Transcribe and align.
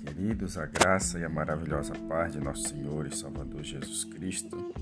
Queridos, 0.00 0.56
a 0.56 0.66
graça 0.66 1.18
e 1.18 1.24
a 1.24 1.28
maravilhosa 1.28 1.92
paz 2.08 2.32
de 2.32 2.40
nosso 2.40 2.68
Senhor 2.68 3.06
e 3.06 3.14
Salvador 3.14 3.62
Jesus 3.62 4.04
Cristo. 4.04 4.72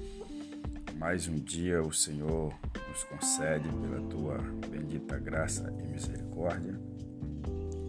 Mais 0.96 1.26
um 1.26 1.34
dia 1.34 1.82
o 1.82 1.92
Senhor 1.92 2.54
nos 2.88 3.04
concede 3.04 3.68
pela 3.68 4.00
tua 4.08 4.38
bendita 4.68 5.18
graça 5.18 5.72
e 5.80 5.86
misericórdia. 5.86 6.78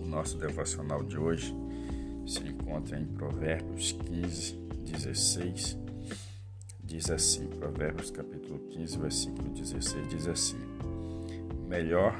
O 0.01 0.05
nosso 0.05 0.37
devocional 0.37 1.03
de 1.03 1.17
hoje 1.17 1.55
se 2.25 2.39
encontra 2.47 2.99
em 2.99 3.05
Provérbios 3.05 3.91
15, 3.91 4.55
16. 4.85 5.77
Diz 6.83 7.09
assim, 7.09 7.47
Provérbios 7.47 8.09
capítulo 8.09 8.59
15, 8.69 8.97
versículo 8.97 9.49
16, 9.49 10.09
diz 10.09 10.27
assim: 10.27 10.59
Melhor 11.67 12.19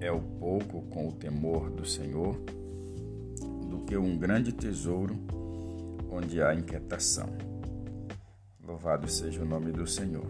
é 0.00 0.10
o 0.12 0.20
pouco 0.20 0.82
com 0.82 1.08
o 1.08 1.12
temor 1.12 1.70
do 1.70 1.86
Senhor 1.86 2.40
que 3.90 3.96
um 3.96 4.16
grande 4.16 4.52
tesouro 4.52 5.18
onde 6.12 6.40
há 6.40 6.54
inquietação. 6.54 7.28
Louvado 8.64 9.10
seja 9.10 9.42
o 9.42 9.44
nome 9.44 9.72
do 9.72 9.84
Senhor. 9.84 10.26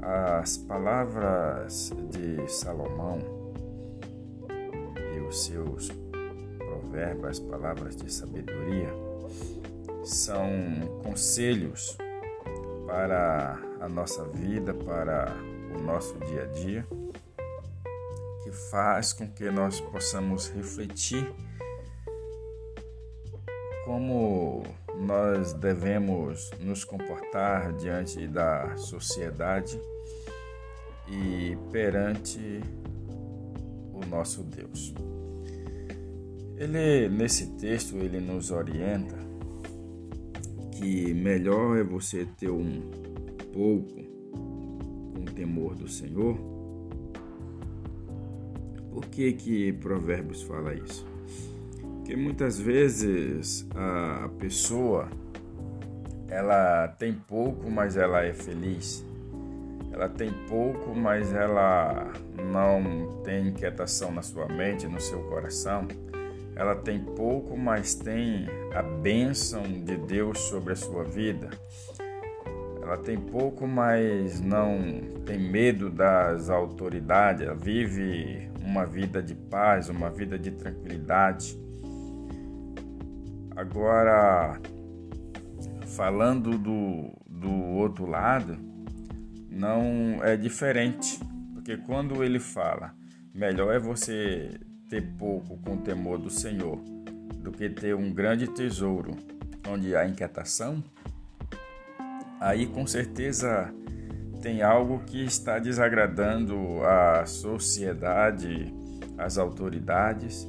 As 0.00 0.56
palavras 0.56 1.92
de 2.08 2.50
Salomão 2.50 3.18
e 5.14 5.20
os 5.20 5.44
seus 5.44 5.90
provérbios, 6.56 7.28
as 7.28 7.38
palavras 7.38 7.96
de 7.96 8.10
sabedoria, 8.10 8.88
são 10.02 10.48
conselhos 11.02 11.98
para 12.86 13.58
a 13.78 13.88
nossa 13.90 14.24
vida, 14.24 14.72
para 14.72 15.36
o 15.78 15.82
nosso 15.82 16.18
dia 16.20 16.44
a 16.44 16.46
dia, 16.46 16.86
que 18.42 18.50
faz 18.70 19.12
com 19.12 19.28
que 19.28 19.50
nós 19.50 19.82
possamos 19.82 20.48
refletir 20.48 21.30
como 23.92 24.62
nós 25.00 25.52
devemos 25.52 26.50
nos 26.58 26.82
comportar 26.82 27.74
diante 27.74 28.26
da 28.26 28.74
sociedade 28.78 29.78
e 31.06 31.58
perante 31.70 32.62
o 33.92 34.00
nosso 34.06 34.44
Deus. 34.44 34.94
Ele 36.56 37.10
nesse 37.10 37.48
texto 37.58 37.98
ele 37.98 38.18
nos 38.18 38.50
orienta 38.50 39.18
que 40.70 41.12
melhor 41.12 41.76
é 41.76 41.84
você 41.84 42.24
ter 42.24 42.50
um 42.50 42.80
pouco 43.52 44.02
com 45.12 45.22
temor 45.34 45.74
do 45.74 45.86
Senhor. 45.86 46.38
Por 48.90 49.04
que 49.08 49.34
que 49.34 49.70
Provérbios 49.74 50.40
fala 50.44 50.72
isso? 50.72 51.11
Porque 52.02 52.16
muitas 52.16 52.58
vezes 52.58 53.64
a 53.76 54.28
pessoa 54.36 55.08
ela 56.28 56.88
tem 56.88 57.12
pouco, 57.12 57.70
mas 57.70 57.96
ela 57.96 58.24
é 58.24 58.32
feliz. 58.32 59.06
Ela 59.92 60.08
tem 60.08 60.32
pouco, 60.48 60.96
mas 60.96 61.32
ela 61.32 62.12
não 62.50 63.22
tem 63.22 63.48
inquietação 63.48 64.10
na 64.10 64.20
sua 64.20 64.48
mente, 64.48 64.88
no 64.88 65.00
seu 65.00 65.20
coração. 65.28 65.86
Ela 66.56 66.74
tem 66.74 66.98
pouco, 66.98 67.56
mas 67.56 67.94
tem 67.94 68.48
a 68.74 68.82
bênção 68.82 69.62
de 69.62 69.96
Deus 69.96 70.40
sobre 70.40 70.72
a 70.72 70.76
sua 70.76 71.04
vida. 71.04 71.50
Ela 72.82 72.96
tem 72.96 73.16
pouco, 73.16 73.64
mas 73.64 74.40
não 74.40 74.80
tem 75.24 75.38
medo 75.38 75.88
das 75.88 76.50
autoridades. 76.50 77.46
Ela 77.46 77.54
vive 77.54 78.50
uma 78.60 78.84
vida 78.84 79.22
de 79.22 79.36
paz, 79.36 79.88
uma 79.88 80.10
vida 80.10 80.36
de 80.36 80.50
tranquilidade. 80.50 81.62
Agora, 83.62 84.60
falando 85.94 86.58
do, 86.58 87.12
do 87.28 87.48
outro 87.76 88.06
lado, 88.06 88.58
não 89.48 90.18
é 90.20 90.36
diferente, 90.36 91.20
porque 91.54 91.76
quando 91.76 92.24
ele 92.24 92.40
fala, 92.40 92.92
melhor 93.32 93.72
é 93.72 93.78
você 93.78 94.50
ter 94.88 95.02
pouco 95.16 95.56
com 95.58 95.76
temor 95.76 96.18
do 96.18 96.28
Senhor 96.28 96.76
do 97.40 97.52
que 97.52 97.70
ter 97.70 97.94
um 97.94 98.12
grande 98.12 98.48
tesouro 98.48 99.12
onde 99.68 99.94
há 99.94 100.08
inquietação, 100.08 100.82
aí 102.40 102.66
com 102.66 102.84
certeza 102.84 103.72
tem 104.40 104.60
algo 104.62 105.04
que 105.06 105.22
está 105.24 105.60
desagradando 105.60 106.82
a 106.82 107.24
sociedade, 107.26 108.74
as 109.16 109.38
autoridades 109.38 110.48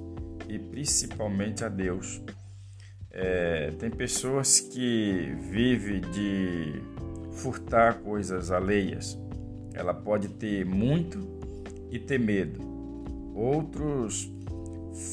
e 0.50 0.58
principalmente 0.58 1.64
a 1.64 1.70
Deus. 1.70 2.20
É, 3.14 3.72
tem 3.78 3.92
pessoas 3.92 4.60
que 4.60 5.36
vivem 5.40 6.02
de 6.02 6.82
furtar 7.34 8.00
coisas 8.00 8.50
alheias. 8.50 9.18
Ela 9.76 9.94
pode 9.94 10.30
ter 10.30 10.66
muito 10.66 11.20
e 11.92 12.00
ter 12.00 12.20
medo. 12.20 12.60
Outros 13.36 14.32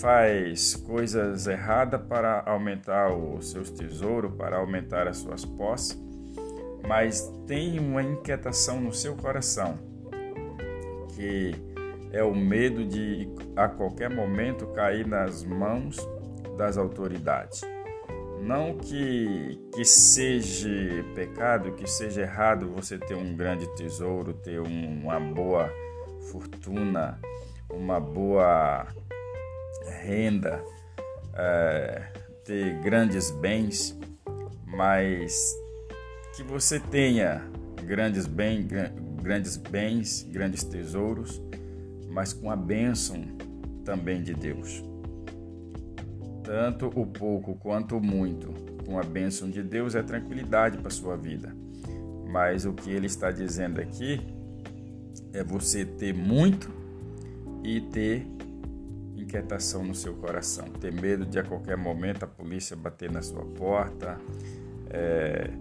faz 0.00 0.75
coisas 0.75 1.47
erradas 1.47 2.00
para 2.03 2.43
aumentar 2.47 3.15
os 3.15 3.50
seus 3.50 3.71
tesouros, 3.71 4.34
para 4.34 4.56
aumentar 4.56 5.06
as 5.06 5.19
suas 5.19 5.44
posses, 5.44 5.99
mas 6.87 7.31
tem 7.47 7.78
uma 7.78 8.03
inquietação 8.03 8.81
no 8.81 8.93
seu 8.93 9.15
coração, 9.15 9.78
que 11.15 11.55
é 12.12 12.22
o 12.22 12.34
medo 12.34 12.84
de 12.84 13.28
a 13.56 13.69
qualquer 13.69 14.10
momento 14.10 14.66
cair 14.69 15.06
nas 15.06 15.44
mãos 15.44 15.97
das 16.56 16.77
autoridades. 16.77 17.62
Não 18.41 18.78
que, 18.78 19.61
que 19.75 19.84
seja 19.84 20.69
pecado, 21.15 21.73
que 21.73 21.87
seja 21.87 22.23
errado 22.23 22.73
você 22.75 22.99
ter 22.99 23.15
um 23.15 23.37
grande 23.37 23.67
tesouro, 23.77 24.33
ter 24.33 24.59
uma 24.61 25.21
boa 25.21 25.71
fortuna, 26.31 27.21
uma 27.71 28.01
boa 28.01 28.87
renda, 30.03 30.65
é, 31.34 32.12
ter 32.45 32.81
grandes 32.81 33.31
bens, 33.31 33.99
mas 34.67 35.55
que 36.34 36.43
você 36.43 36.81
tenha 36.81 37.45
grandes, 37.84 38.27
bem, 38.27 38.67
grandes 39.22 39.59
bens, 39.59 40.22
grandes 40.22 40.65
tesouros, 40.65 41.43
mas 42.09 42.33
com 42.33 42.51
a 42.51 42.57
bênção 42.57 43.22
também 43.84 44.22
de 44.22 44.33
Deus 44.33 44.90
tanto 46.50 46.88
o 46.97 47.06
pouco 47.06 47.55
quanto 47.55 47.97
o 47.97 48.00
muito, 48.00 48.53
com 48.84 48.99
a 48.99 49.05
bênção 49.05 49.49
de 49.49 49.62
Deus, 49.62 49.94
é 49.94 50.03
tranquilidade 50.03 50.78
para 50.78 50.91
sua 50.91 51.16
vida. 51.16 51.55
Mas 52.28 52.65
o 52.65 52.72
que 52.72 52.91
ele 52.91 53.06
está 53.06 53.31
dizendo 53.31 53.81
aqui 53.81 54.21
é 55.33 55.44
você 55.44 55.84
ter 55.84 56.12
muito 56.12 56.69
e 57.62 57.81
ter 57.81 58.27
inquietação 59.16 59.84
no 59.84 59.94
seu 59.94 60.15
coração, 60.15 60.65
ter 60.81 60.93
medo 60.93 61.25
de 61.25 61.39
a 61.39 61.44
qualquer 61.44 61.77
momento 61.77 62.25
a 62.25 62.27
polícia 62.27 62.77
bater 62.77 63.12
na 63.12 63.22
sua 63.22 63.44
porta, 63.44 64.19
é, 64.89 65.53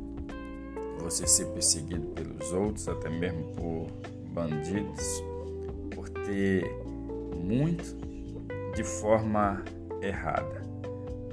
você 0.97 1.27
ser 1.27 1.49
perseguido 1.49 2.07
pelos 2.15 2.51
outros, 2.51 2.87
até 2.87 3.11
mesmo 3.11 3.43
por 3.53 3.91
bandidos, 4.33 5.23
por 5.91 6.09
ter 6.09 6.65
muito 7.35 7.95
de 8.75 8.83
forma 8.83 9.63
errada 10.01 10.58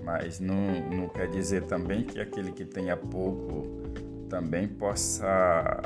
mas 0.07 0.39
não, 0.39 0.89
não 0.89 1.09
quer 1.09 1.29
dizer 1.29 1.65
também 1.65 2.05
que 2.05 2.21
aquele 2.21 2.53
que 2.53 2.65
tenha 2.65 2.97
pouco 2.97 3.67
também 4.31 4.69
possa 4.69 5.83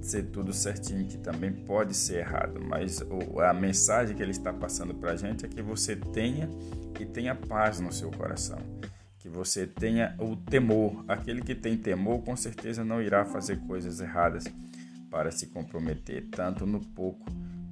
ser 0.00 0.22
tudo 0.30 0.54
certinho, 0.54 1.04
que 1.04 1.18
também 1.18 1.52
pode 1.52 1.94
ser 1.94 2.20
errado, 2.20 2.62
mas 2.66 3.02
a 3.46 3.52
mensagem 3.52 4.16
que 4.16 4.22
ele 4.22 4.30
está 4.30 4.54
passando 4.54 4.94
para 4.94 5.12
a 5.12 5.16
gente 5.16 5.44
é 5.44 5.48
que 5.48 5.60
você 5.60 5.94
tenha 5.94 6.48
e 6.98 7.04
tenha 7.04 7.34
paz 7.34 7.78
no 7.78 7.92
seu 7.92 8.10
coração, 8.10 8.58
que 9.18 9.28
você 9.28 9.66
tenha 9.66 10.16
o 10.18 10.34
temor. 10.34 11.04
Aquele 11.06 11.42
que 11.42 11.54
tem 11.54 11.76
temor, 11.76 12.22
com 12.22 12.34
certeza 12.34 12.82
não 12.82 13.02
irá 13.02 13.26
fazer 13.26 13.58
coisas 13.66 14.00
erradas 14.00 14.44
para 15.10 15.30
se 15.30 15.48
comprometer, 15.48 16.26
tanto 16.30 16.64
no 16.64 16.80
pouco 16.80 17.26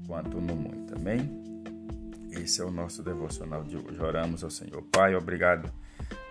quanto 0.07 0.43
no 0.43 0.55
muito. 0.55 0.95
Amém? 0.95 1.43
Esse 2.33 2.61
é 2.61 2.65
o 2.65 2.71
nosso 2.71 3.03
devocional 3.03 3.65
de 3.65 3.79
hoje. 3.79 3.99
Oramos 3.99 4.45
ao 4.45 4.51
Senhor. 4.51 4.83
Pai, 4.93 5.15
obrigado 5.15 5.73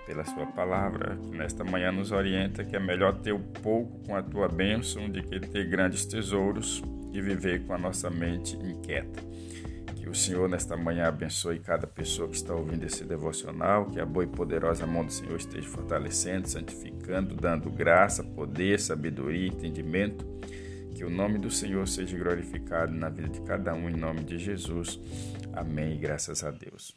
pela 0.05 0.23
sua 0.23 0.45
palavra, 0.45 1.17
que 1.17 1.37
nesta 1.37 1.63
manhã 1.63 1.91
nos 1.91 2.11
orienta 2.11 2.63
que 2.63 2.75
é 2.75 2.79
melhor 2.79 3.13
ter 3.19 3.31
o 3.31 3.39
pouco 3.39 3.99
com 4.05 4.15
a 4.15 4.21
tua 4.21 4.47
bênção 4.47 5.09
do 5.09 5.21
que 5.21 5.39
ter 5.39 5.67
grandes 5.67 6.05
tesouros 6.05 6.83
e 7.11 7.21
viver 7.21 7.65
com 7.65 7.73
a 7.73 7.77
nossa 7.77 8.09
mente 8.09 8.55
inquieta. 8.57 9.21
Que 9.95 10.07
o 10.07 10.13
Senhor 10.13 10.47
nesta 10.47 10.77
manhã 10.77 11.07
abençoe 11.07 11.59
cada 11.59 11.87
pessoa 11.87 12.29
que 12.29 12.35
está 12.35 12.53
ouvindo 12.53 12.83
esse 12.83 13.03
devocional, 13.03 13.87
que 13.87 13.99
a 13.99 14.05
boa 14.05 14.23
e 14.23 14.27
poderosa 14.27 14.85
mão 14.85 15.03
do 15.03 15.11
Senhor 15.11 15.37
esteja 15.37 15.67
fortalecendo, 15.67 16.47
santificando, 16.47 17.35
dando 17.35 17.71
graça, 17.71 18.23
poder, 18.23 18.79
sabedoria, 18.79 19.47
entendimento 19.47 20.25
Que 20.95 21.03
o 21.03 21.09
nome 21.09 21.37
do 21.37 21.51
Senhor 21.51 21.85
seja 21.87 22.17
glorificado 22.17 22.93
na 22.93 23.09
vida 23.09 23.27
de 23.27 23.41
cada 23.41 23.73
um, 23.73 23.89
em 23.89 23.95
nome 23.95 24.23
de 24.23 24.37
Jesus. 24.37 24.99
Amém 25.51 25.99
graças 25.99 26.41
a 26.43 26.51
Deus. 26.51 26.95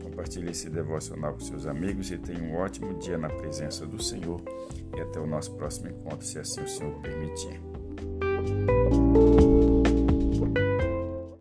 Compartilhe 0.00 0.50
esse 0.50 0.70
devocional 0.70 1.34
com 1.34 1.40
seus 1.40 1.66
amigos 1.66 2.10
e 2.12 2.16
tenha 2.16 2.42
um 2.42 2.54
ótimo 2.54 2.98
dia 3.00 3.18
na 3.18 3.28
presença 3.28 3.84
do 3.84 4.00
Senhor. 4.02 4.40
E 4.96 5.00
até 5.00 5.18
o 5.18 5.26
nosso 5.26 5.52
próximo 5.56 5.88
encontro, 5.88 6.24
se 6.24 6.38
assim 6.38 6.62
o 6.62 6.68
Senhor 6.68 6.92
permitir. 7.00 7.69